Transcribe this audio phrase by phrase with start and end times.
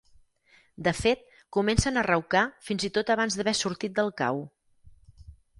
[0.87, 1.21] De fet,
[1.57, 4.45] comencen a raucar fins i tot abans d'haver sortit del cau.